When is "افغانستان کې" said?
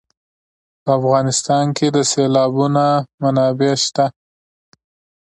0.99-1.87